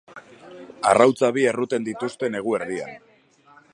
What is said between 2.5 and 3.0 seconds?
erdian.